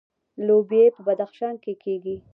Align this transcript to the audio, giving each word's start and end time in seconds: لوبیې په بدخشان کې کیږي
لوبیې 0.45 0.85
په 0.95 1.01
بدخشان 1.07 1.55
کې 1.63 1.73
کیږي 1.83 2.15